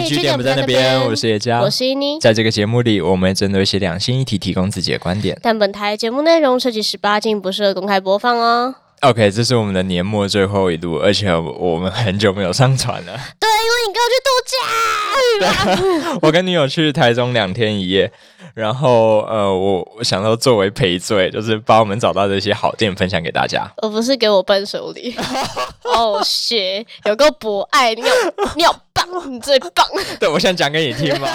[0.00, 2.18] 嘿，据点不在那边，我是叶佳，我是依妮。
[2.20, 8.74] 在这个节目里，我们针对一些两性议题提供自己的观点，但本台节目内容涉及十八禁，不适合公开播放哦。
[9.00, 13.18] OK，这是我们的年末最后一路，而且我们很久没有上传了。
[13.38, 18.12] 对，因为你跟我去度假， 我跟女友去台中两天一夜。
[18.52, 23.70] 然后，呃，我我想到作为赔罪，就是把我们找到这些好店分享给大家。
[23.76, 25.14] 而不是给我伴手礼。
[25.84, 28.08] 哦，谢，有个博爱，你好，
[28.56, 29.86] 你好棒，你最棒。
[30.18, 31.28] 对，我想讲给你听嘛。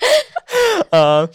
[0.90, 1.26] 呃，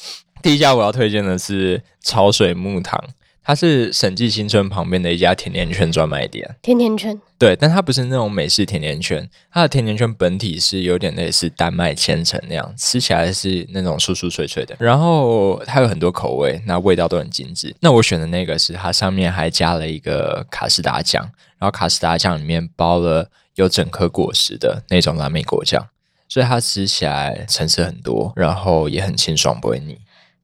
[0.43, 3.01] 第一家我要推荐的是潮水木堂。
[3.43, 6.55] 它是审计新村旁边的一家甜甜圈专卖店。
[6.61, 14.75] 甜甜圈，对，但它不是那种美式甜甜圈，它的甜甜圈本体是有点类似丹麦千层那样，吃起来是那种酥酥脆脆的。
[14.79, 17.75] 然后它有很多口味，那味道都很精致。
[17.79, 21.23] 那我选的那个是它上面还加了一个卡士达酱，
[21.57, 25.87] 然后卡士达酱里面包了有整颗果实的那种蓝莓果酱，
[26.27, 29.97] 所以它吃起来层次很多，然后也很清爽，不会腻。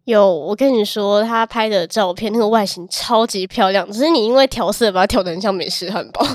[0.06, 6.24] 有，我跟你说，他拍的照片那个外形超级漂亮，只是你因为调色把它调的很像美式汉堡。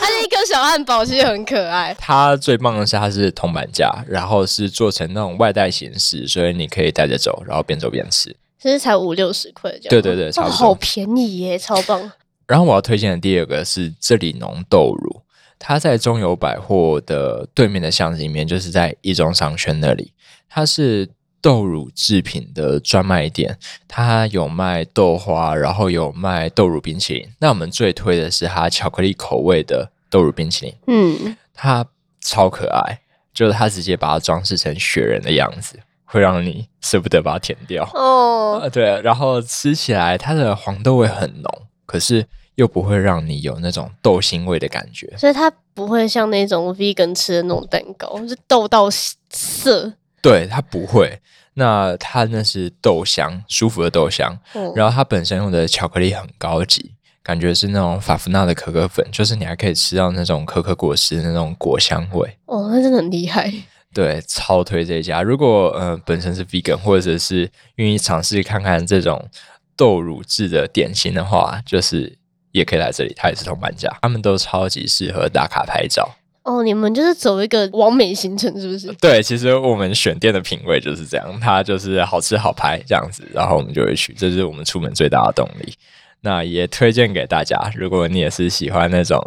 [0.00, 1.94] 它是一颗小汉堡，其实很可爱。
[1.98, 8.34] 它最棒的是它是铜板架，然后是做成那种外带形式，所以你可以带着走，然后边走边吃。
[8.58, 10.56] 其实才五六十块，对对对，差不多。
[10.56, 12.10] 好便宜耶，超棒。
[12.46, 15.20] 然后我要推荐的第二个是这里浓豆乳，
[15.58, 20.14] 它在中油百货的对面的巷子里面，就是在一中商圈那里，
[20.48, 21.10] 它是。
[21.40, 27.28] 豆乳制品的专卖店，它有卖豆花，然后有卖豆乳冰淇淋。
[27.38, 30.74] 那我们最推的是它巧克力口味的豆乳冰淇淋。
[30.86, 31.86] 嗯，它
[32.20, 33.00] 超可爱，
[33.32, 37.88] 就是它直接把它装饰成雪人的样子，会让你舍不得把它舔掉。
[37.94, 45.10] 哦，对，然后吃起来它的黄豆味很浓，可是又不会让你有那种豆腥味的感觉。
[45.16, 49.94] 所以它不会像那种 vegan 吃的那种蛋糕，是豆到涩。
[50.22, 51.20] 对它不会，
[51.54, 54.38] 那它那是豆香，舒服的豆香。
[54.74, 62.36] 然后它本身用的巧克力很高级，感觉是那种法芙娜的可可粉，就是你还可以吃到那种可可果实的那种果香味。
[62.46, 63.52] 哦，那真的很厉害。
[63.92, 65.20] 对，超推这家。
[65.20, 69.28] 如果呃本身是 vegan，或者是愿意尝试看看这种
[69.76, 72.16] 豆乳制的点心的话，就是
[72.52, 76.08] 也可以来这里，它也是同班家，他们都超级适合打卡拍照。
[76.42, 78.86] 哦，你们就是走一个完美行程，是不是？
[79.00, 85.74] 对，其实我们选店的品味就是这样，它就是好吃好拍这样子，然后我们就会去，这是我们出门最大的动力。
[86.22, 89.18] 那也推荐给大家，如果你也是喜欢那种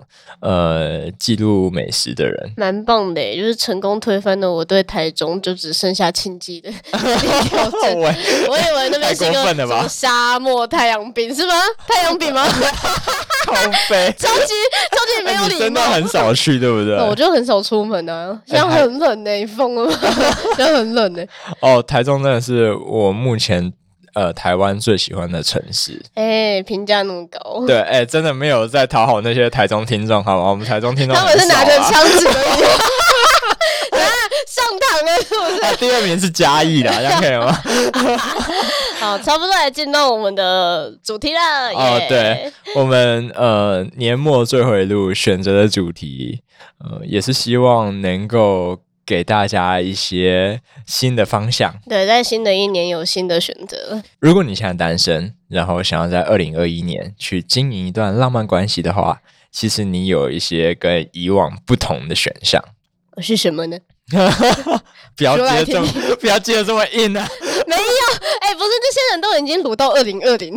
[0.41, 6.69] 呃记录美食的人，蛮棒的，就是成功推翻了我对台中就只剩下庆记的。
[6.93, 11.53] 我以为那边是一个沙漠太阳饼是吗？
[11.87, 12.45] 太阳饼吗？
[13.45, 13.53] 超
[13.87, 14.53] 肥， 超级
[14.91, 16.95] 超级没有礼貌，真的很少去，对不对？
[16.97, 19.97] 我就很少出门啊，现在很冷呢，疯了吗？
[20.55, 21.23] 现在很冷呢。
[21.59, 23.73] 哦，台中真的是我目前。
[24.15, 30.51] 呃，台湾最喜欢的城市，哎，评价那么高，对，哎，真的没有在讨好那些台中听众，好吗？
[30.51, 32.31] 我们台中听众他们是拿着枪指的，
[34.47, 35.75] 上堂了是不是？
[35.77, 37.59] 第二名是嘉义的，这样可以吗？
[39.03, 41.39] 好，差不多来进到我们的主题了。
[41.75, 46.41] 哦，对，我们呃年末最后一路选择的主题，
[46.79, 48.79] 呃，也是希望能够。
[49.05, 54.01] 给大家一些新的方向，对，在新的一年有新的选择。
[54.21, 59.19] 如果你现在单身，然后想要在二零二一年去经营一段浪漫关系的话，
[59.51, 62.63] 其实你有一些跟以往不同的选项。
[63.17, 63.77] 是什么呢？
[65.17, 65.87] 不要接这么，
[66.21, 67.27] 不要接的这么硬啊！
[67.67, 67.81] 没有，
[69.13, 70.55] 人都已经卤到二零二零，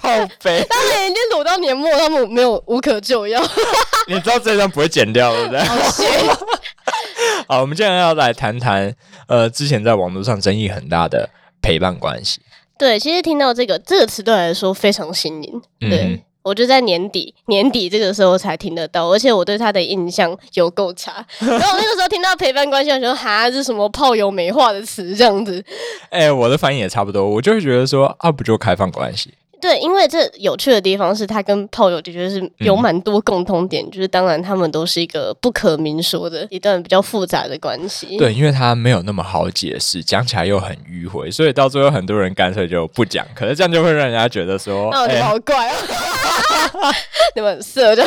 [0.00, 3.42] 靠背， 他们已经卤到年末，他们没有无可救药。
[4.06, 5.60] 你知道这张不会剪掉，对不对？
[7.48, 8.94] 好，我们今天要来谈谈，
[9.26, 11.28] 呃，之前在网络上争议很大的
[11.60, 12.40] 陪伴关系。
[12.78, 15.62] 对，其实听到这个这个词对我来说非常新颖。
[15.80, 21.24] 对我就在年底年底这个时候才听得到，而且我对他的印象有够差。
[21.38, 25.64] 然后我那个时候听到陪伴关系，我觉得哈，这是什么炮友美化的词这样子。
[26.10, 29.32] 哎，我的反应也差不多，我就会觉得说啊，不就开放关系？
[29.60, 38.16] 对，因为这有趣的地方是，他跟炮友的确是有蛮多共通点，就是当然他们都是一个不可明说的一段比较复杂的关系。
[38.18, 43.24] 对，因为他没有那么好解释，讲起来又很迂回，所以到最后很多人干脆就不讲。
[43.36, 45.76] 可是这样就会让人家觉得说，哎，好怪啊，
[47.36, 48.04] 你们色的，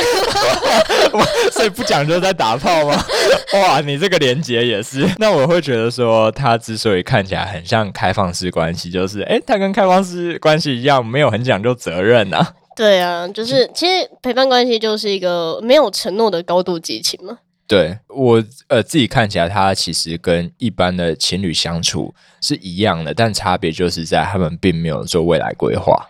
[1.54, 3.02] 所以不讲究在打炮吗？
[3.56, 5.10] 哇，你这个连接也是。
[5.20, 11.46] 那我会觉得说，他之所以看起来很像开放式关系，就是哎，他跟开放式关系一样，没有很。
[11.46, 12.44] 讲究责任呐，
[12.76, 17.38] 对啊，就是其实陪伴关系就是一个没有承诺的高度激情嘛。
[17.68, 26.08] 对我呃自己看起来，他其实跟一般的情侣相处是一样的，但差别就是在他们并没有做未来规划。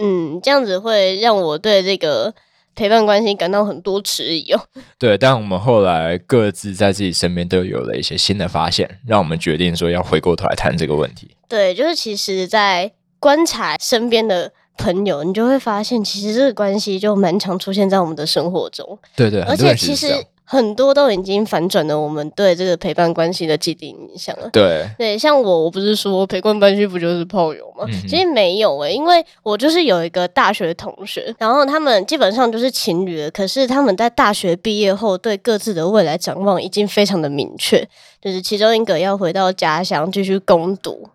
[0.00, 2.34] 嗯，这样子会让我对这个
[2.74, 4.60] 陪伴关系感到很多迟疑哦。
[4.98, 11.36] 对，但我们后来各自在自己身边都有了一些新的发现，让我们决定说要回过头来谈这个问题。
[11.48, 18.98] 对，就是其实，在观察身边的朋友，你就会发现，其实这个关系就蛮常出现在我们的生活中。
[19.14, 20.24] 对对，而且其实。
[20.52, 24.50] 很多都已经反转了我们对这个陪伴关系的既定印象了。
[24.52, 27.86] 对对，像我，我不是说陪伴关系不就是炮友吗？
[28.08, 37.88] 其实没有诶，因为我就是有一个大学同学，然后他们基本上就是情侣了，可是他们在大学毕业后对各自的未来展望已经非常的明确，
[38.20, 41.08] 就是其中一个要回到家乡继续攻读，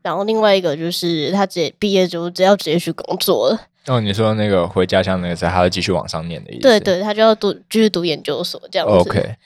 [0.00, 3.60] 然后另外一个就是他直接毕业之后只要直接去工作了。
[3.86, 6.62] 哦，你说那个回家乡那个是还要继续往上念的意思？
[6.62, 8.94] 对对，他就要读继续读研究所这样子。
[8.94, 9.36] OK，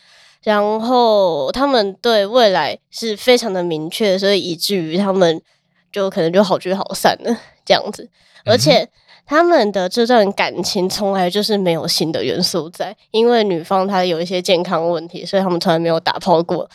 [0.44, 5.42] 然后他们对未来是非常的明确，所以以至于他们
[5.90, 8.08] 就可能就好聚好散了这样子。
[8.44, 8.88] 而且
[9.26, 16.70] 他们的这段感情从来就是没有新的元素在，因为女方她有一些健康问题，所以他们从来没有打炮过，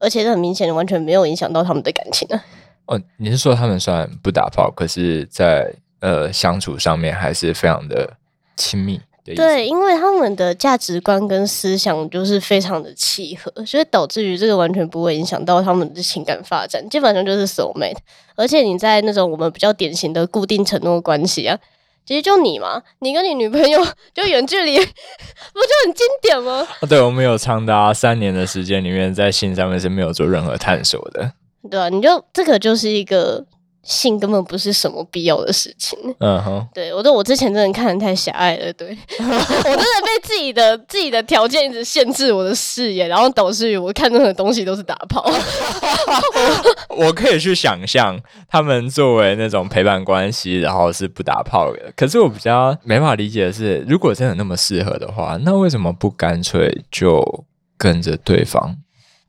[0.00, 2.44] 而且这很明显的完全没有影响到他们的感情啊。
[2.86, 5.72] 哦，你是说他们虽然不打炮，可是在？
[6.00, 8.16] 呃，相处上面还是非常的
[8.56, 9.34] 亲密的。
[9.34, 17.98] 对，因为他们的价值观跟思想就是非常的契合，所以导致于这个完全不会影响到他们的情感发展，基本上就是 soul mate。
[18.34, 21.58] 而且你在那种我们比较典型的固定承诺关系啊，
[22.06, 26.66] 其实就你嘛，你跟你女朋友 就远距离，不就很经典吗？
[26.88, 31.32] 对，我们有长达三年的时间里面，在性上面是没有做任何探索的。
[31.70, 33.44] 对啊，你就这个就是一个。
[33.82, 35.98] 性根本不是什么必要的事情。
[36.18, 38.72] 嗯哼，对我，对我之前真的看的太狭隘了。
[38.74, 38.88] 对
[39.18, 45.24] 我真的被自己的自己的条件一直限制我的视野，然后导致于我看任何东西都是打炮。
[46.90, 48.18] 我可以去想象
[48.48, 51.92] 他们作为那种陪伴关系，然后是不打炮的。
[51.96, 57.44] 可是我比较没法理解的是，如果真的那么适合的话，那为什么不干脆就
[57.78, 58.76] 跟着对方？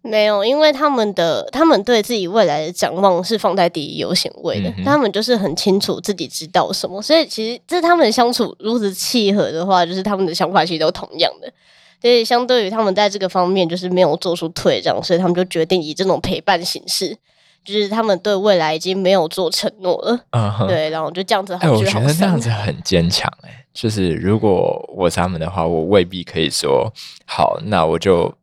[0.03, 11.53] 没有，因为他们的他们对自己未来的展望是放在第一优先位的，他们就是很清楚自己知道什么，所以其实这他们相处如此契合的话，就是他们的想法其实都同样的，
[12.01, 17.15] 所以相对于他们在这个方面就是没有做出退让，所以他们就决定以这种陪伴形式，
[17.63, 21.53] 就是他们对未来已经没有做承诺了，嗯，对，然后就这样子。
[21.61, 26.91] 哎，我觉得这样子很坚强，哎，就是如果我是他们的话，我未必可以说
[27.27, 28.33] 好，那我就。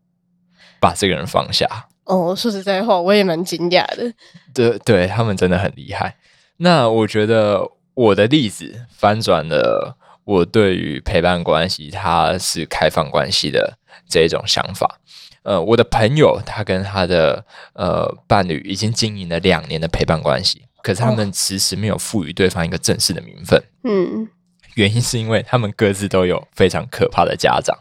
[0.80, 1.66] 把这个人放下
[2.04, 4.12] 哦，说实在话，我也蛮惊讶的。
[4.54, 6.16] 对，对他们真的很厉害。
[6.56, 13.78] 那我觉得我的例子翻转了我对于陪伴关系，它是开放关系的
[14.08, 15.00] 这一种想法。
[15.42, 23.62] 呃，我的朋友他跟他的呃伴侣已经经营了两年的陪伴关系，可是他们迟迟没有赋予对方一个正式的名分。
[23.84, 24.28] 嗯，
[24.74, 27.78] 原因是因为他们各自都有非常可怕的家长。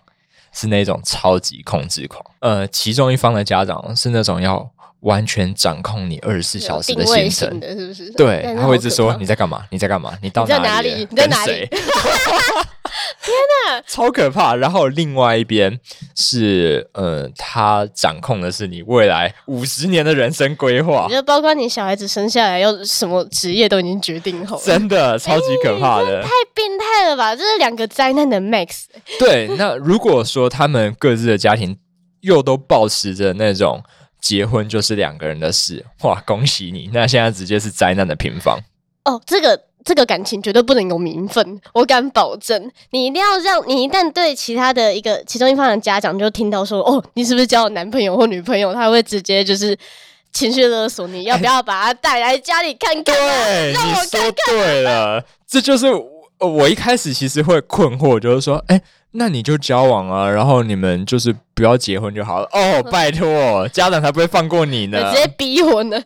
[0.57, 4.68] 是那种超级控制狂，呃，其中一方的家长是那种要
[5.07, 8.12] 完全掌控你二十四小时的行程，是不是？
[8.12, 9.63] 对，他会一直说你在干嘛？
[9.71, 10.13] 你在干嘛？
[10.21, 11.07] 你到哪里？
[11.09, 11.65] 你在哪里？
[13.21, 14.56] 天哪，超可怕！
[14.56, 15.80] 然后另外一边
[16.15, 27.35] 是，呃，他掌控的是你未来五十年的人生规划，就包括你小孩子生下来要什么职业都已经决定好，真的超级可怕的，太变态了吧！
[27.35, 28.85] 这是两个灾难的 max。
[29.19, 31.78] 对，那如果说他们各自的家庭
[32.21, 33.83] 又都保持着那种
[34.19, 36.90] 结婚就是两个人的事，哇，恭喜你！
[36.94, 38.59] 那现在直接是灾难的平方。
[39.06, 39.68] 哦，这个。
[39.86, 42.69] 这个感情绝对不能有名分，我敢保证。
[42.90, 49.78] 你一定要让你一旦对其他的一个其中一方的家长就听到说，哦，你是不是交男朋友或女朋友，他会直接就是
[50.33, 53.16] 情绪勒索你，要不要把他带来家里看看？
[53.16, 55.86] 对，你说对了，这就是
[56.40, 62.48] 我一开始其实会困惑，就是说，哎，那你就交往啊，然后你们就是不要结婚就好了。
[62.52, 66.02] 哦， 拜托，家长才不会放过你呢，直接逼婚呢。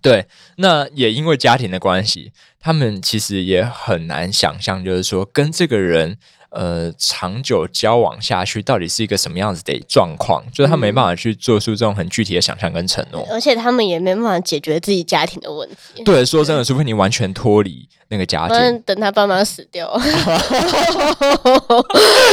[0.00, 0.26] 对，
[0.60, 6.18] 那也因为家庭的关系，他们其实也很难想象，就是说跟这个人
[6.50, 16.02] 呃长久交往下去，到底是一个什么样子的状况，就是他没办法去做出这种很具体的想象跟承诺，而且他们也没办法解决自己家庭的问题。
[16.02, 17.88] 对，说真的，除非你完全脱离。
[18.10, 19.86] 那个家庭，等他爸妈死掉，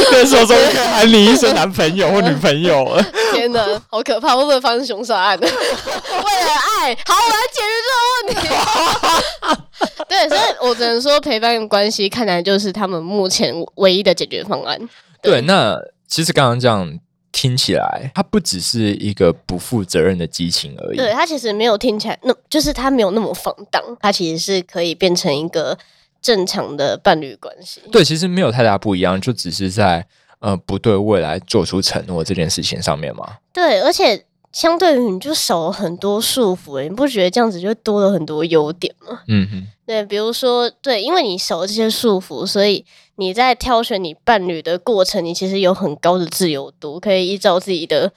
[0.10, 2.98] 那时候可以喊你一声男朋友或女朋友。
[3.36, 4.38] 天哪，好可怕！
[4.38, 5.36] 会不会发生凶杀案？
[5.44, 8.48] 为了爱，好，我要解决这个问题。
[10.08, 14.80] 对，所以我只能说，陪伴关系看来就是他们目前唯一的解决方案。
[15.22, 16.98] 对，那其实刚刚这样
[17.32, 20.98] 听起来，它不只是一个不负责任的激情而已。
[20.98, 25.78] 对，它其实没有听起来，那就是它没有那么放荡，它其实是可以变成一个
[26.22, 27.82] 正常的伴侣关系。
[27.92, 30.06] 对，其实没有太大不一样，就只是在
[30.40, 33.38] 呃不对未来做出承诺这件事情上面嘛。
[33.52, 34.26] 对，而且。
[34.56, 39.20] 相对于你就少了很多束缚，你不觉得这样子就多了很多优点吗？
[39.28, 42.86] 嗯哼，对，比如说，对，因为你少了这些束缚，所以
[43.18, 48.14] 你在挑选你伴侣的过程，你其实有很高的自由度，可以依照自己的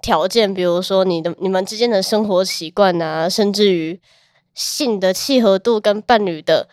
[0.00, 4.00] 条件，比如说你的你们之间的生活习惯啊，甚至于
[4.54, 6.68] 性的契合度跟伴侣的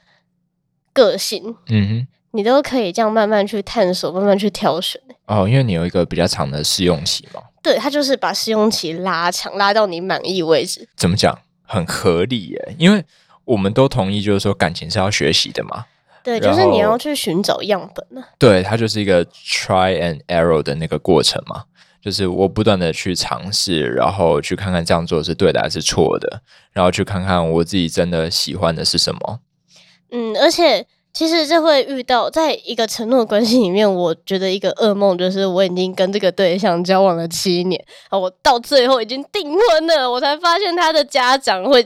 [0.94, 5.02] 个性，嗯哼，你都可以这样慢慢去探索，慢慢去挑选。
[5.26, 7.42] 哦，因为你有一个比较长的试用期嘛。
[7.62, 10.88] 对他就是把试用期拉长，拉到你满意为止。
[10.96, 11.38] 怎么讲？
[11.66, 13.06] 很合理耶，因为
[13.46, 15.86] 我们都同意，就是说感情是要学习的嘛。
[16.24, 18.24] 对，就是你要去寻找样本呢。
[18.38, 21.64] 对，它就是一个 try and error 的那个过程嘛，
[22.02, 26.42] 就是我不断的去尝试，然后去看看这样做是对的还是错的，
[26.74, 29.40] 然后去看看我自己真的喜欢的是什么。
[30.12, 30.88] 嗯，而且。
[31.20, 41.86] 其实这会遇到，在一个承诺关系里面，我觉得一个噩梦就是我已经跟这个对象交往了七年啊，我到最后已经订婚了，我才发现他的家长会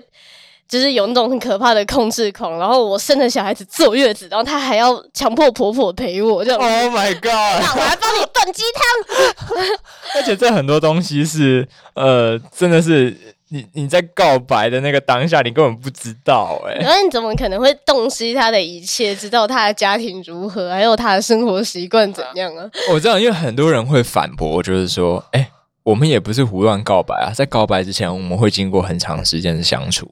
[0.69, 6.59] 就是有那种很可怕的控制狂，然后我生了小孩子坐月子，然后他还要强迫婆婆陪我，这样。
[6.59, 7.31] Oh my god！
[7.75, 9.65] 我还帮你炖鸡汤，
[10.13, 13.32] 而且这很多东西是呃，真的是。
[13.53, 22.67] 你你在告白的那个当下，你根本不知道哎，那你怎么可能会洞悉他的一切，知道他的家庭如何，还有他的生活习惯怎样啊？
[22.91, 25.51] 我知道，因为很多人会反驳，就是说，哎，
[25.83, 30.11] 我们也不是胡乱告白啊，在告白之前，我们会经过很长时间的相处，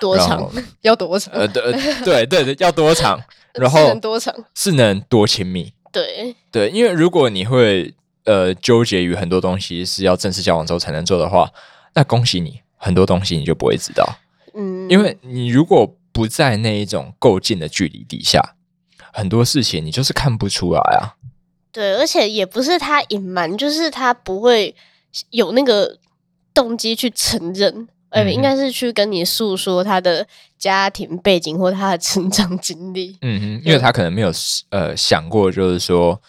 [0.00, 0.50] 多长？
[0.80, 1.32] 要多长？
[1.32, 3.22] 呃，对对对对，要多长？
[3.54, 4.34] 然后能多长？
[4.56, 5.72] 是能多亲密？
[5.92, 11.48] 对对，因为如果你会呃纠结于很多东西是要正式交往之后才能做的话，
[11.94, 12.60] 那恭喜你。
[12.84, 14.18] 很多东西你就不会知道，
[14.54, 18.56] 嗯，因为你如果不在那一种够近的距离底下，
[19.12, 21.14] 很多事情你就是看不出来啊。
[21.70, 24.74] 对，而且也不是他隐瞒，就是他不会
[25.30, 25.96] 有那个
[26.52, 30.26] 动机去承认，呃，应该是去跟你诉说他的
[30.58, 33.16] 家庭背景或他的成长经历。
[33.22, 34.30] 嗯哼，因为他可能没有
[34.70, 36.20] 呃想过，就是说，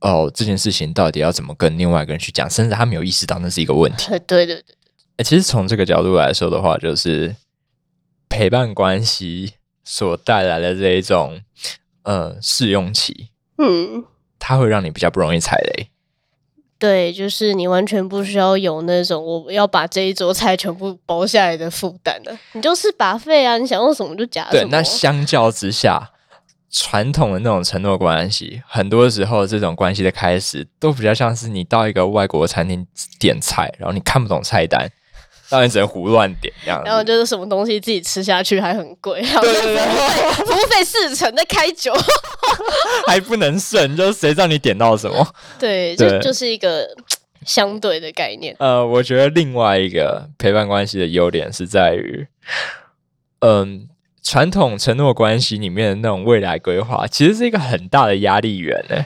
[0.00, 4.08] 哦，这件事情到底要怎么跟另外一个人去讲，甚至他没有意识到那是一个问题。
[4.08, 4.64] 对 对对。
[5.16, 7.36] 哎，其实从这个角度来说的话，就是
[8.28, 9.54] 陪伴关系
[9.84, 11.40] 所带来的这一种
[12.02, 14.04] 呃试用期，嗯，
[14.38, 15.88] 它会让你比较不容易踩雷。
[16.78, 26.10] 对，就是你完全不需要有那种我要把这一桌菜全部包下来的负担的，你就是把费啊，你想用什么就夹对，那相较之下，
[26.70, 32.86] 传统的那种承诺关系，很多时候这种关系的开始都比较像是你到一个外国餐厅
[33.18, 34.86] 点菜，然后你看不懂菜单。
[35.48, 41.92] 当然只能胡乱点这样，然后就是什么东西自己吃下去还很贵，对对对，服务费四成在开酒，
[43.06, 45.26] 还不能剩，就是谁让你点到什么？
[45.58, 46.88] 对，这就是一个
[47.44, 48.56] 相对的概念。
[48.58, 52.26] 呃，我觉得另外一个陪伴关系的优点是在于，
[53.38, 53.88] 嗯，
[54.22, 59.04] 传统承诺关系里面的那种未来规划，其实是一个很大的压力源呢。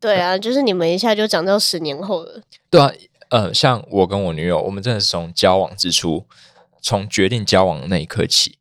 [0.00, 2.40] 对啊，就是你们一下就讲到十年后了。
[2.68, 2.90] 对啊。
[3.30, 6.24] 呃，像我跟我女友，我们真的是从交往之初，
[6.80, 8.58] 从决定交往的那一刻起，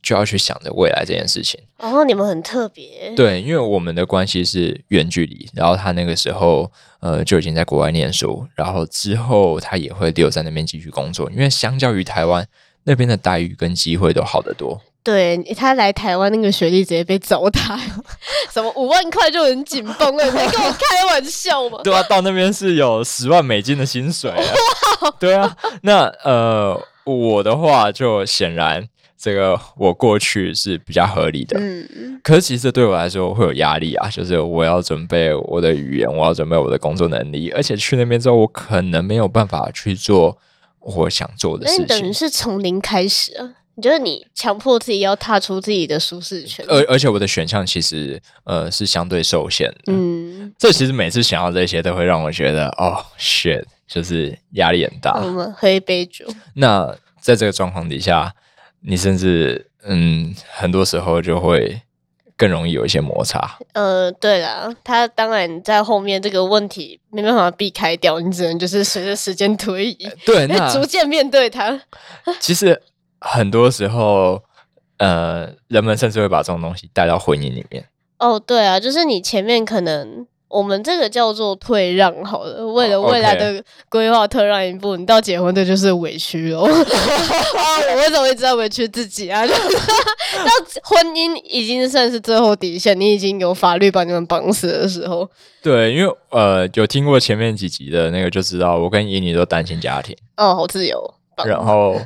[0.00, 1.60] 就要去想着未来这件事情。
[1.78, 3.12] 哦，你们很特别。
[3.16, 11.30] 对，因为我们的关系是远距离，然后他那个时候呃就已经在国外念书，然后之后他也会留在那边继续工作。
[11.30, 12.46] 因为相较于台湾
[12.84, 14.80] 那边的待遇跟机会都好得多。
[15.04, 17.78] 对他来台湾那个学历直接被糟蹋，
[18.50, 21.78] 什么五万块就很紧绷了，你在跟我开玩笑吗？
[21.84, 24.42] 对啊，到那边是有十万美金的薪水啊。
[25.20, 40.38] 对啊，那呃，我的话就显然这个我过去是比较合理的，嗯，可是其实对我来说会有压力啊，就是我要准备我的语言，我要准备我的工作能力，而且去那边之后，我可能没有办法去做
[40.80, 43.52] 我想做的事情，等于是从零开始啊。
[43.76, 49.92] 你觉得你强迫自己要踏出自己的舒适圈，而而且我的选项其实呃是相对受限的。
[49.92, 55.20] 嗯，这其实每次想到这些，都会让我觉得哦，shit，就是压力很大。
[55.20, 56.24] 我们喝一杯酒。
[56.54, 58.32] 那在这个状况底下，
[58.82, 61.82] 你甚至嗯，很多时候就会
[62.36, 63.58] 更容易有一些摩擦。
[63.72, 71.82] 呃，对了，他当然在后面这个问题没办法避开掉，你只能就是随着时间推移，对，那逐渐面对它。
[72.38, 72.80] 其实。
[73.26, 74.42] 很多时候，
[74.98, 77.84] 呃，人们甚至会把这种东西带到婚姻里面。
[78.18, 86.60] 哦，对啊，就是你前面可能，我们这个叫做退让好了，为了未来的规划退让一步，你到结婚这就是委屈了。
[86.60, 89.44] 啊， 我为什么会知道委屈自己啊？
[89.48, 89.52] 到
[90.82, 95.28] 婚姻已经算是最后底线，你已经有法律把你们绑死的时候。
[95.62, 100.16] 对，因为呃，有听过前面几集的那个就知道，我跟姨女都单亲家庭。
[100.36, 101.14] 哦，好自由。
[101.44, 101.96] 然后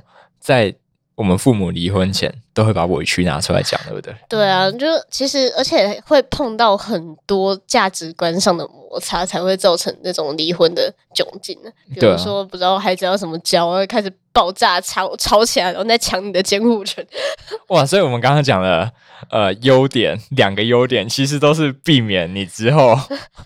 [0.40, 0.74] 在。
[1.18, 4.14] 我们父母离婚前都会把委屈拿出来讲，对不对？
[4.28, 11.70] 对啊，就其实而且会碰到很多价值观上的摩擦，才会造成那种离婚的窘境呢。
[11.92, 17.04] 比如说，不知道孩子要怎么教，会开始爆炸吵吵起来，然后再抢你的监护权。
[17.70, 17.84] 哇！
[17.84, 18.88] 所以我们刚刚讲的
[19.32, 22.96] 呃优点，两个优点其实都是避免你之后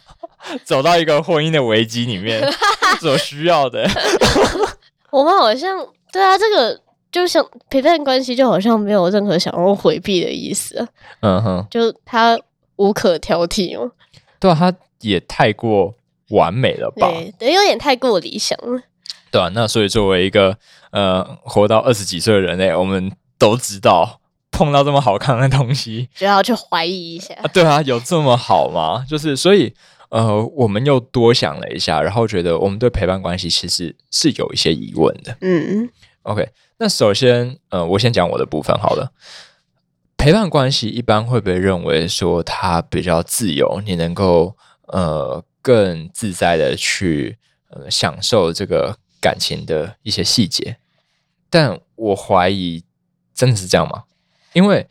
[0.62, 2.46] 走到一个婚姻的危机里面
[3.00, 3.88] 所需要的。
[5.10, 6.78] 我们好像对啊，这个。
[7.12, 10.88] 就像陪伴关系，就好像没有任何想要回避的意思啊。
[11.20, 12.36] 嗯哼，就他
[12.76, 13.92] 无可挑剔哦。
[14.40, 15.94] 对啊，他也太过
[16.30, 17.06] 完美了吧？
[17.38, 18.82] 对，有点太过理想了。
[19.30, 20.56] 对啊，那所以作为一个
[20.90, 27.34] 呃活到二十几岁的人类，我们都知道碰到这么好看的东西， 就要去怀疑一下。
[27.52, 29.04] 对啊，有这么好吗？
[29.08, 29.74] 就是所以
[30.08, 35.36] 呃，我们又多想了一下，然后觉得我们对陪伴关系其实是有一些疑问的。
[35.40, 35.88] 嗯
[36.22, 36.48] ，OK。
[36.82, 39.12] 那首先，呃，我先讲我的部分好了。
[40.16, 44.56] 陪伴关系一般会被认为说它比较自由，你能够
[44.88, 50.78] 呃更自在的去呃享受这个感情的一些细节。
[51.48, 52.82] 但我怀疑
[53.32, 54.02] 真的是这样吗？
[54.52, 54.88] 因为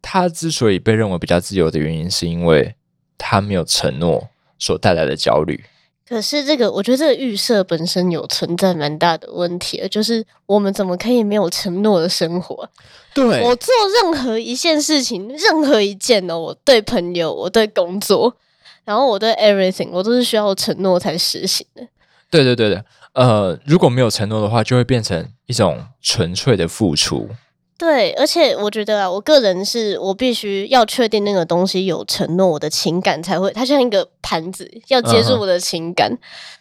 [0.00, 2.74] 它之所以被认为比较自由的原因，是因为
[3.18, 5.62] 它没有承诺所带来的焦虑。
[6.06, 12.68] 可是这个，我觉得这个预设本身有存在蛮大的问题，就是我们怎么可以没有承诺的生活？
[13.14, 18.36] 对我做任何一件事情，任何一件呢，我对朋友，我对工作，
[18.84, 21.86] 然后我对 everything，我都是需要承诺才实行的。
[22.30, 22.84] 对对对的，
[23.14, 27.30] 呃，如果没有承诺的话，就会变成一种纯粹的付出。
[27.76, 36.16] 对，而且我觉得啊，我个人是我必须要确定那个东西有承诺，我的情感才会，它像一个盘子，要接住我的情感，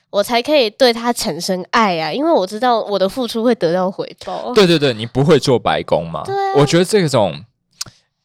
[0.09, 2.11] 我才可以对它产生爱啊。
[2.11, 4.51] 因为我知道我的付出会得到回报。
[4.55, 6.23] 对对对，你不会做白工嘛？
[6.25, 7.45] 对，我觉得这种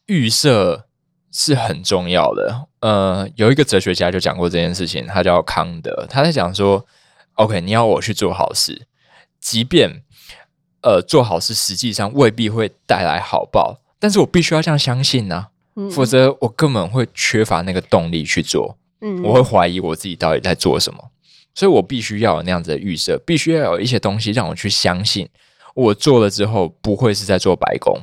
[0.07, 0.87] 预设
[1.31, 2.69] 是很重要的。
[2.81, 6.87] 呃，有一个哲学家就讲过这件事情，他叫康德，他在讲说
[7.35, 8.87] ，OK，你要我去做好事，
[9.39, 10.03] 即便。
[10.81, 15.49] 呃，做好事实际上未必会带来好报，但是我必须要这样相信呢，
[15.91, 18.77] 否则我根本会缺乏那个动力去做。
[19.01, 21.11] 嗯，我会怀疑我自己到底在做什么，
[21.55, 25.29] 所以我必须要有那样子的预设，必须要有一些东西让我去相信，
[25.75, 27.97] 我做了之后不会是在做白工。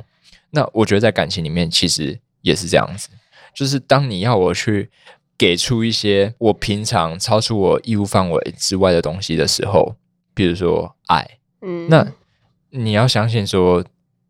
[0.51, 3.09] 那我觉得在感情里面其实也是这样子，
[3.53, 4.89] 就是当你要我去
[5.37, 9.95] 给出一些我平常超出我义务范围之外的东西的时候，
[10.33, 12.05] 比如说爱，嗯，那。
[12.75, 13.83] 你要相信说，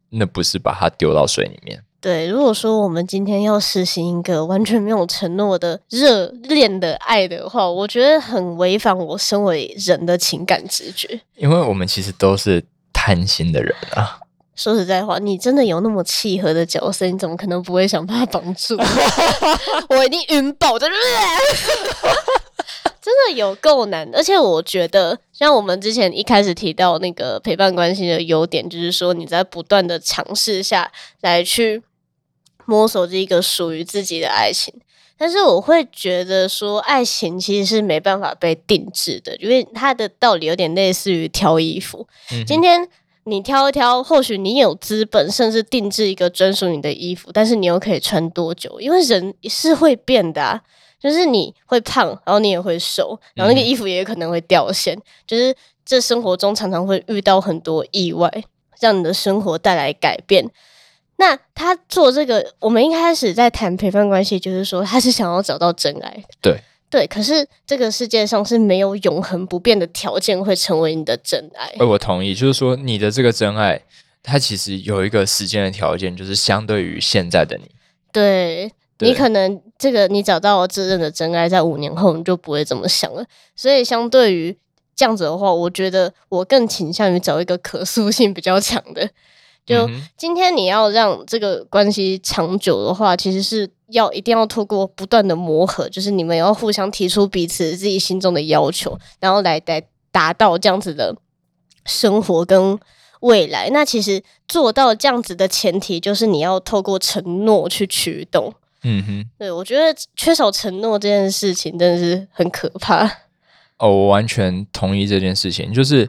[0.09, 1.83] 那不是把它丢到水里面。
[1.99, 11.19] 对，如果说我们今天要实行一个完全没有承诺的热恋的爱的话，我觉得很违反我身为人的情感直觉。
[11.35, 14.19] 因为我们其实都是贪心的人啊。
[14.55, 18.77] 说实在话，你真的有那么契合的角色，你怎么可能不会想把他绑住？
[19.89, 20.95] 我一定晕爆，真的。
[23.05, 30.91] 真的有够难，而且我觉得，像我们之前一开始提到那个陪伴关系的优点，就是说你在不断的尝试下
[31.21, 31.83] 来去
[32.65, 34.73] 摸索这一个属于自己的爱情。
[35.17, 42.07] 但是我会觉得说，爱情其实是没办法被定制的，因为它的道理有点类似于挑衣服。
[42.47, 42.89] 今天
[43.25, 48.81] 你挑一挑，或许你有资本，甚至定制一个专属你的衣服，但是你又可以穿多久？
[48.81, 50.61] 因为人是会变的。
[51.05, 54.99] 就是你会胖，然后你也会瘦，然后那个衣服也可能会掉线。
[55.27, 58.27] 就是这生活中常常会遇到很多意外，
[58.79, 60.49] 让你的生活带来改变。
[61.17, 66.23] 那他做这个，我们一开始在谈陪伴关系，就是说他是想要找到真爱。
[66.41, 71.67] 对对，可是这个世界上是没有永恒不变的条件会成为你的真爱。
[71.77, 73.79] 哎，我同意，就是说你的这个真爱，
[74.23, 77.69] 它其实有一个时间的条件，就是相对于现在的你。
[78.11, 78.71] 对。
[78.99, 83.25] 你可能这个你找到了自认的真爱，在五年后你就不会这么想了。
[83.55, 84.57] 所以相对于
[84.95, 89.09] 这样子的话，我觉得我更倾向于找一个可塑性比较强的。
[89.65, 101.15] 就今天你要让这个关系长久的话，其实是要一定要透过不断的磨合，就是你们要互相提出彼此自己心中的要求，然后来来达到这样子的
[101.83, 102.79] 生活跟
[103.21, 103.69] 未来。
[103.71, 108.53] 那其实做到这样子的前提，就是你要透过承诺去驱动。
[108.87, 109.83] 嗯哼，对我觉得
[110.15, 113.03] 缺少承诺这件事情真的是很可怕。
[113.77, 115.73] 哦，我完全同意这件事情。
[115.73, 116.07] 就是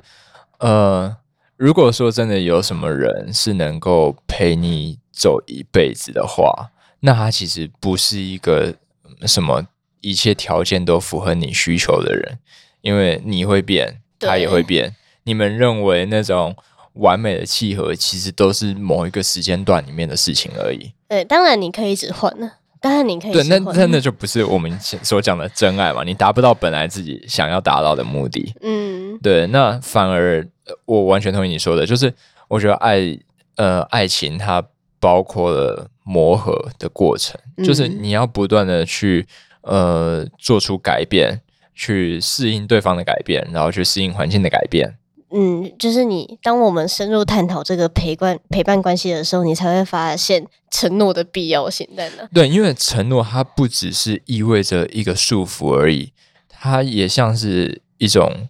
[0.59, 1.17] 呃，
[1.57, 8.75] 如果说真的有什么人是能够陪你走一辈子的话，那他其实不是一个
[9.23, 9.67] 什么
[10.03, 12.39] 一切条件都符合你需求的人，
[12.83, 14.95] 因为你会变，他也会变。
[15.25, 16.55] 你们认为那种
[16.93, 20.93] 完美的契合，其实都是某一个时间段里面的事情而已。
[21.09, 22.53] 对，当然你可以一直换呢。
[22.81, 26.05] 当然你可以对，那真的就不是我们所讲的真爱嘛？
[26.05, 28.55] 你达不到本来自己想要达到的目的。
[28.63, 30.47] 嗯，对，那反而
[30.85, 32.13] 我完全同意你说的，就是
[32.49, 33.19] 我觉得爱
[33.57, 34.63] 呃爱情它
[35.01, 39.27] 包括了磨合的过程，就是你要不断的去
[39.63, 41.41] 呃做出改变，
[41.75, 44.97] 去适应对方的改变，然后去适应环境的改变。
[45.31, 52.29] 嗯，就是你，当我们深入探讨这个陪伴陪伴关系的时候，你才会发现承诺的必要性在哪。
[52.33, 56.13] 对，因为承诺它不只是意味着一个束缚而已，
[56.49, 58.49] 它也像是一种。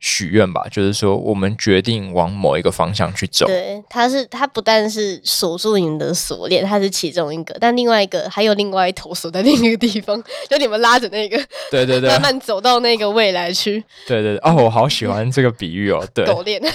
[0.00, 3.46] 许愿吧，就是说，我们决定往某一个方向去走。
[3.46, 11.36] 对，它是它不但是锁住你的锁链，它是其中一个，但另外一个还有另外一头锁在另一个地方，就你们拉着那个，
[11.70, 13.82] 对对对，慢慢走到那个未来去。
[14.06, 16.62] 对对哦，我好喜欢这个比喻哦，对，狗链，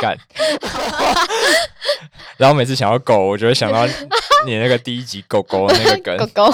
[0.00, 0.18] 干。
[2.36, 3.86] 然后每次想到狗，我就会想到
[4.44, 6.52] 你那个第一集狗狗那个梗，狗狗。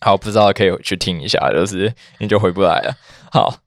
[0.00, 2.92] 好，不知道可以去听一下，就是你就回不来了。
[3.32, 3.60] 好，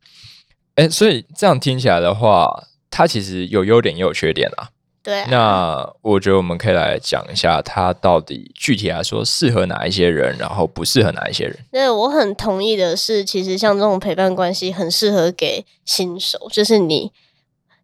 [0.75, 4.69] 哎，所以这样听起来的话，它其实有优点也有缺点啊。
[5.01, 5.25] 对。
[5.32, 11.58] 那我觉得我们可以来讲一下，它到底具体来说适合哪一些人，然后不适合哪一些人。
[11.71, 16.47] 对，我很同意的是，其实像这种陪伴关系，很适合给新手。
[16.51, 17.12] 就是你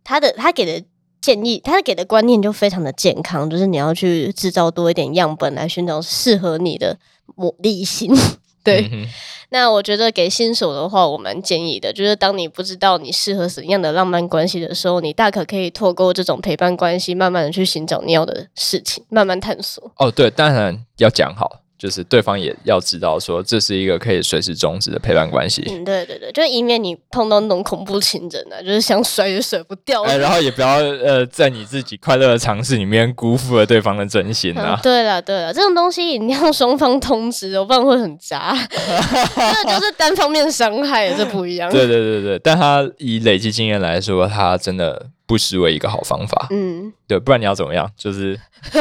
[0.03, 0.85] 他的他给的
[1.19, 6.99] 建议，他给的观念就非常的健康，就是你要去制造多一点样本来寻找适合你的
[7.35, 8.15] 魔力型。
[8.63, 9.07] 对。
[9.49, 19.91] 那我觉得给新手的话，我蛮建议的，就是当你不知道你适合什么样的浪漫关系的时候，你大可可以透过这种陪伴关系，慢慢的去寻找你要的事情，慢慢探索。
[19.97, 21.60] 哦，对，当然要讲好。
[21.81, 25.63] 就是对方也要知道，说这是一个可以随时终止的陪伴关系。
[25.67, 30.03] 嗯，对对对，就以免你碰到那种恐怖情人啊，就是想甩也甩不掉。
[30.03, 34.79] 哎，然后也不要呃，在你自己快乐的尝试里面辜负了对方的真心啊。
[34.83, 38.55] 对了对了，这种东西一定要双方通知，不然会很渣。
[38.69, 41.71] 这就是单方面伤害，这不一样。
[41.71, 45.07] 对对对对，但他以累积经验来说，他真的。
[45.31, 47.89] 不失为一个好方法，嗯，对，不然你要怎么样？
[47.95, 48.37] 就是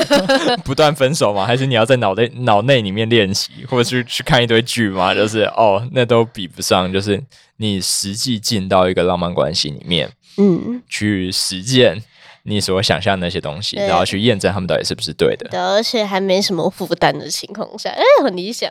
[0.66, 1.46] 不断分手吗？
[1.46, 5.14] 还是你要在脑内脑内里面练习，或者是去看一堆剧吗？
[5.14, 7.22] 就是哦，那都比不上，就是
[7.58, 12.02] 你实际进到一个浪漫关系里面，嗯，去实践
[12.42, 18.68] 你所想象那些东西，然后去验证他们到底是不是对的，对，而且还没什么负担的情况下，哎，很理想。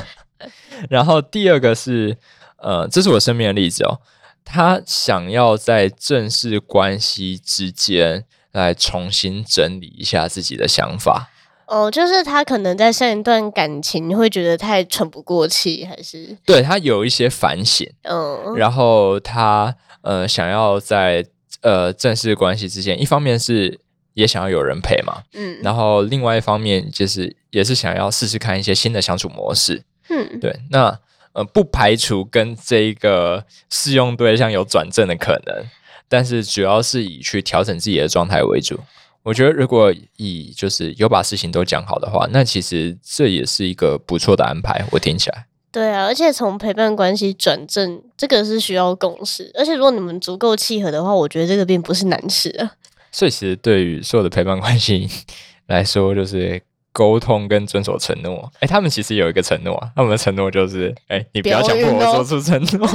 [0.90, 2.14] 然后第二个是，
[2.58, 4.00] 呃，这是我身边的例子哦。
[4.44, 11.30] 他想要在正式关系之间来重新整理一下自己的想法。
[11.66, 17.88] 哦，就是他可能在上一段感情会觉得太喘不过气，还是对他有一些反省。
[18.02, 21.24] 嗯，然后他呃想要在
[21.60, 23.78] 呃正式关系之间，一方面是
[24.14, 29.84] 也想要有人陪嘛，嗯，然后另外一方面就是也是想要试试看一些新的相处模式。
[30.08, 30.98] 嗯，对，那。
[31.40, 35.64] 呃，不排除跟这个适用对象有转正的可能，
[36.06, 38.78] 但是主要是以去调整自己的状态为主。
[39.22, 44.84] 我觉得，如果以就是有把事情都讲好的话，那其实这也是一个不错的安排。
[44.90, 52.72] 我听起来，对啊，而且从陪伴关系转正，这个是需要共识，而且如果你们足够契合的话，我觉得这个并不是难事啊。
[53.10, 55.08] 所以，其实对于所有的陪伴关系
[55.68, 56.60] 来说，就是。
[56.92, 62.88] 沟通跟遵守承诺，哎，他们其实有一个承诺啊，他们的承诺就是，哎，你不要强迫我做出承诺，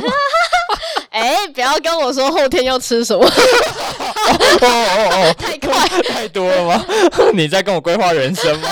[1.12, 3.32] 哎，不要跟我说后天要吃什么，哦
[4.62, 6.86] 哦哦，太快，太多了吗？
[7.34, 8.70] 你在跟我规划人生吗？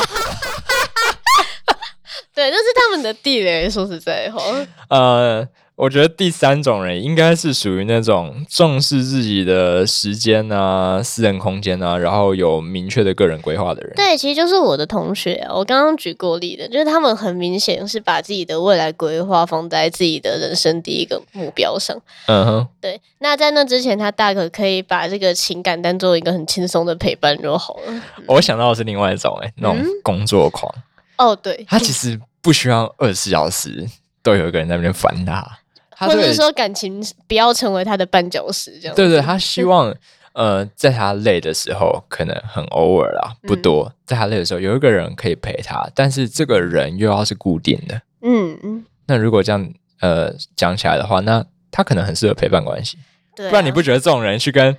[2.35, 4.41] 对，这是他们的地雷，说实在话，
[4.89, 5.47] 呃。
[5.75, 13.91] 我觉得第三种人应该是属于那种重视自己的时间啊、私人空间啊，然后有明确的个人规划的人。
[13.95, 21.99] 对，其实就是我的同学，我刚刚举过例的，就是他们很明显是把自己的未来规划放在自己的人生第一个目标上。
[22.27, 23.01] 嗯哼，对。
[23.17, 28.01] 那在那之前，他大可可以把这个情感当做一个很轻松的陪伴就好了。
[28.27, 30.71] 我想到的是另外一种，哎，那种工作狂。
[31.17, 33.87] 哦，对，他其实不需要二十四小时
[34.21, 35.43] 都有一个人在那边烦他。
[35.97, 38.95] 或者说感情不要成为他的绊脚石，这样。
[38.95, 39.95] 对对，他希望
[40.33, 43.93] 呃，在他累的时候，可能很偶尔啦，不多。
[44.05, 48.01] 在他累的时候，有一个人可以陪他，但是这个人又要是固定的。
[48.21, 48.85] 嗯嗯。
[49.05, 52.97] 那如果这样呃讲起来的话，那他可能很适合陪伴关系。
[53.35, 53.47] 对。
[53.49, 54.75] 不然你不觉得这种人去跟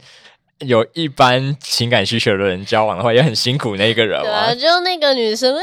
[0.60, 4.54] 有一般情感需求的人交往的话，也很辛苦那一个人啊？
[4.54, 5.62] 就那个女生啊，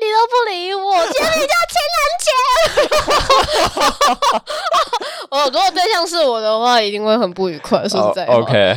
[0.00, 2.28] 你都不理我，今天你就要牵人钱。
[5.30, 7.88] 哦，如果对象是我的话，一定会很不愉快。
[7.88, 8.76] 说实在，OK。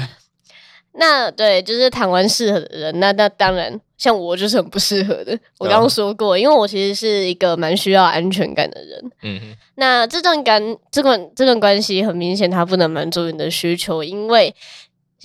[0.97, 5.37] 那对，就是谈完适合的人，那那当然，像我就是很不适合的。
[5.57, 9.11] 我刚刚说过，因为我其实是一个蛮需要安全感的人。
[9.23, 9.57] 嗯哼。
[9.75, 14.55] 那这段感，这段这段关系很明显，它不能满足你的需求，因为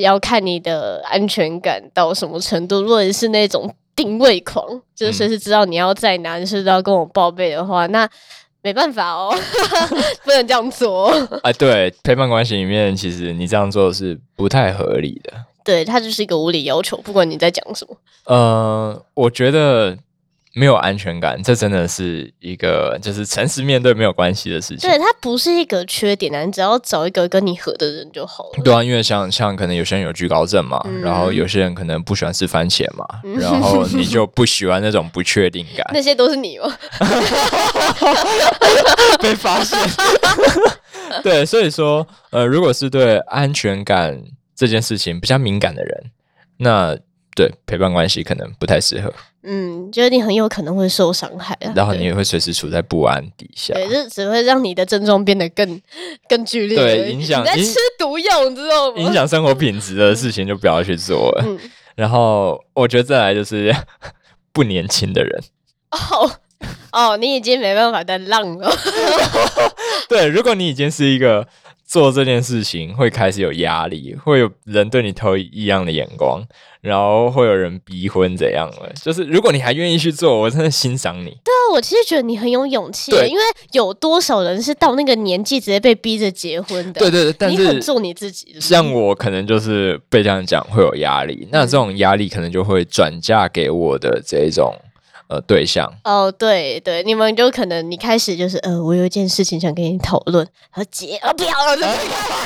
[0.03, 2.83] 要看你的安全感到什么程度。
[2.83, 8.09] 如果是那种定位狂，就是随时知道你要在哪，随时都要跟我报备的话，那。
[8.63, 9.35] 没办法哦，
[10.23, 11.11] 不能这样做。
[11.43, 15.33] 哎，对，陪伴关系里面，其实你这样做是不太合理的。
[15.65, 17.97] 对，它就是一个无理要求，不管你在讲什么。
[18.27, 19.97] 呃，我觉得。
[20.53, 24.91] 没有安全感，这真的是一个就是诚实面对没有关系的事情。
[24.91, 28.51] 对，它不是一个缺点啊，你只要找一个跟你合的人就好了。
[28.65, 33.07] 对啊，因为像像可能有些人有惧高症嘛，然后有些人可能不喜欢吃番茄嘛，
[33.39, 35.87] 然后你就不喜欢那种不确定感。
[35.95, 36.77] 那些都是你吗？
[39.23, 39.79] 被发现。
[41.23, 44.21] 对，所以说，呃，如果是对安全感
[44.57, 46.11] 这件事情比较敏感的人，
[46.57, 46.99] 那。
[47.41, 49.11] 对陪伴关系可能不太适合，
[49.45, 55.81] 嗯，觉得你很有可能会受伤害啊，然后你也会随时处在不安底下，对，这只会让你的症状变得更
[56.29, 59.01] 更剧烈，对，影响你在吃毒药，你知道吗？
[59.01, 61.59] 影响生活品质的事情就不要去做了。
[61.97, 63.75] 然后我觉得再来就是
[64.53, 65.43] 不年轻的人，
[65.93, 66.31] 哦
[66.93, 68.71] 哦，你已经没办法再浪了。
[70.11, 71.47] 对，如果你已经是一个。
[71.91, 76.41] 做这件事情会开始有压力，会有人对你投异样的眼光，
[76.81, 78.93] 然后会有人逼婚怎样了？
[79.03, 81.31] 就是如果你还愿意去做，我真的欣赏你。
[81.43, 87.01] 对啊，我其实觉得你很有勇气，因为有多少人是到那个年纪直接被逼着结婚的？
[87.01, 88.55] 对对对，但是做你自己。
[88.61, 94.73] 像我可能就是被这样讲会有压力，那这种压力可能就会转嫁给我的这种。
[95.31, 101.97] 呃，对象哦，对对，你们就可能你开始就是呃，我有一件事情想跟你讨论，和结啊不要了，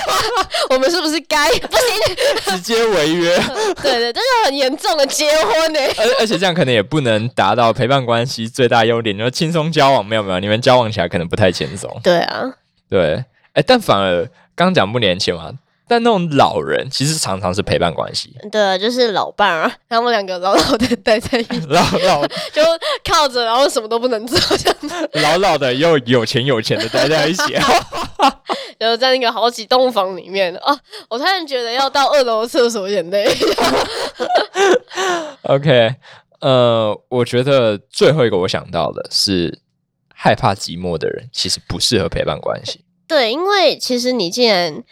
[0.69, 2.53] 我们是不是该不行？
[2.53, 3.35] 直接违约？
[3.81, 5.81] 对对，这是很严重的结婚呢。
[5.97, 10.05] 而而且这样可能也不能达到陪伴关系最大优点，就是轻松交往。
[10.05, 11.91] 没有没有，你们交往起来可能不太轻松。
[12.03, 12.43] 对啊，
[12.91, 15.53] 对，哎，但反而刚讲不年轻嘛。
[15.87, 22.63] 但那种老人其实常常是陪伴关系，对啊，就是老伴啊，他们两个老老的待在一起， 老老 就
[23.05, 27.53] 靠着，然后什么都不能做，这样子，老老的又有钱有钱的待在一起，
[28.79, 30.77] 然后在那个好几栋房里面啊，
[31.11, 33.27] 我突然觉得要到二楼厕所有点累。
[35.43, 35.95] OK，
[36.41, 39.61] 呃，我觉得最后一个我想到的是，
[40.15, 42.85] 害怕寂寞的人其实不适合陪伴关系。
[43.07, 44.83] 对，因为其实你既然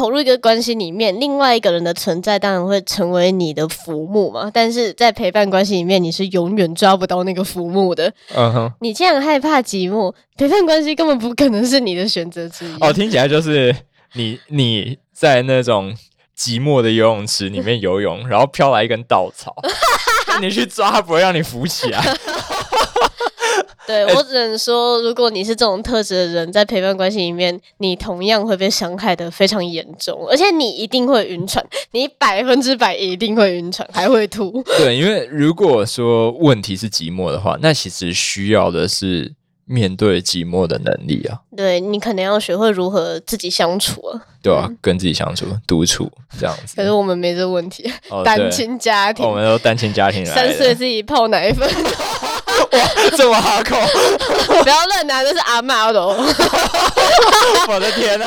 [0.00, 4.50] 投入一个关系里面，另外一个人的存在当然会成为你的浮木嘛。
[4.50, 8.10] 但是在陪伴关系里面，你是永远抓不到那个浮木的。
[8.34, 12.74] 嗯哼，你这样害怕寂寞，陪伴关系根本不可能是你的选择之一。
[12.80, 13.76] 哦，听起来就是
[14.14, 15.94] 你你在那种
[16.34, 19.54] 寂寞的游泳池里面游泳，然后飘来一根稻草，
[20.40, 22.02] 你去抓，不会让你浮起来。
[23.90, 34.62] 对我只能说，如果你是这种特质的人，在陪伴关系里面，你同样会被伤害的非常严重，而且你一定会晕船，你百分之百一定会晕船，还会吐。
[34.78, 39.32] 对，因为如果说问题是寂寞的话，那其实需要的是
[39.64, 41.40] 面对寂寞的能力啊。
[41.56, 44.22] 对你可能要学会如何自己相处啊。
[44.42, 46.74] 对啊，跟自己相处、独处这样子。
[46.76, 47.90] 可是我们没这问题，
[48.24, 51.68] 单亲家庭，我们都单亲家庭，三岁自己泡奶粉。
[53.16, 53.76] 这么哈口，
[54.62, 56.00] 不要乱拿，这是阿妈的。
[57.68, 58.26] 我的天呐！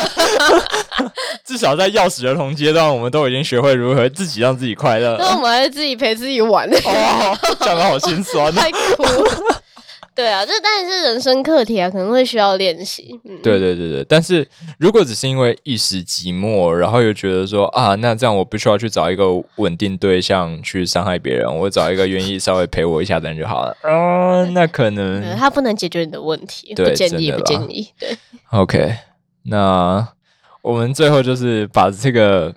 [1.45, 5.15] 至少在钥匙儿童阶段，我们都已经学会如何自己让自己快乐。
[5.19, 6.69] 那我们还是自己陪自己玩。
[6.69, 9.05] 哦，讲的好心酸，太苦。
[10.15, 13.19] 对啊，这当然是人生课题啊，可能会需要练习。
[13.41, 14.47] 对对对对，但是
[14.77, 27.89] 如果只是因为一时寂寞，然后又觉得说啊，那这样我不需要去找一个稳定对象去伤害别人，我找一个愿意稍微陪我一下的人就好了啊，那可能他不能解决你的问题，不建议，不建议。
[27.97, 28.15] 对
[28.51, 28.95] ，OK，
[29.45, 30.07] 那
[30.61, 32.53] 我们最后就是把这个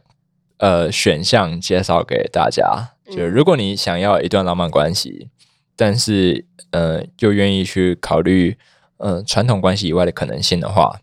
[0.58, 5.28] 呃选项介绍给大家，就如果你想要一段浪漫关系。
[5.76, 8.56] 但是，呃，又愿意去考虑，
[8.96, 11.00] 呃，传统关系以外的可能性的话，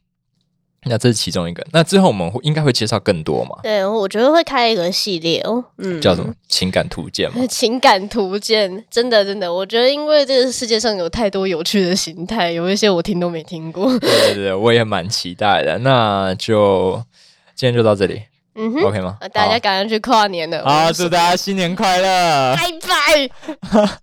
[0.86, 1.66] 那这是其中一个。
[1.72, 3.60] 那之后我们会应该会介绍更多嘛？
[3.64, 7.46] 对，我觉得会开一个系列哦，嗯，叫什么情感图鉴嘛？
[7.48, 13.98] 情感图鉴，真的真的，我觉得因为这个世界上有太多有趣的形态，有一些我听都没听过。
[14.00, 15.78] 对对对，我也蛮期待的。
[15.80, 17.02] 那就
[17.56, 18.24] 今天就到这里，
[18.56, 19.18] 嗯哼，OK 吗？
[19.32, 23.94] 大家赶快去跨年了，好，祝大家新年快乐，拜拜。